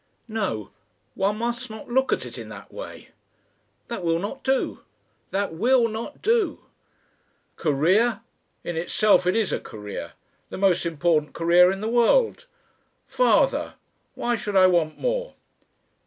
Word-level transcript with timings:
"No! 0.27 0.71
One 1.13 1.37
must 1.37 1.69
not 1.69 1.87
look 1.91 2.11
at 2.11 2.25
it 2.25 2.39
in 2.39 2.49
that 2.49 2.73
way! 2.73 3.09
That 3.87 4.03
will 4.03 4.17
not 4.17 4.43
do! 4.43 4.79
That 5.29 5.53
will 5.53 5.87
not 5.87 6.23
do. 6.23 6.61
"Career! 7.55 8.21
In 8.63 8.75
itself 8.75 9.27
it 9.27 9.35
is 9.35 9.53
a 9.53 9.59
career 9.59 10.13
the 10.49 10.57
most 10.57 10.87
important 10.87 11.33
career 11.33 11.69
in 11.71 11.81
the 11.81 11.87
world. 11.87 12.47
Father! 13.05 13.75
Why 14.15 14.35
should 14.35 14.55
I 14.55 14.65
want 14.65 14.97
more? 14.97 15.35